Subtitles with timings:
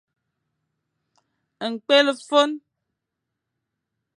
[1.71, 2.51] Ñkwel ô fôn.